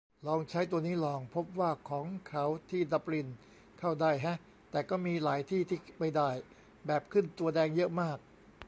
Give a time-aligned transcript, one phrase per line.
[0.27, 3.27] ลองใช้ตัวนี้ลอง พบว่า ของเขาที่ดับลิน
[3.79, 4.37] เข้าได้แฮะ
[4.71, 6.29] แต่ก็มีหลายที่ที่ไม่ได้
[6.85, 8.17] แบบขึ้นตัวแดงเยอะมาก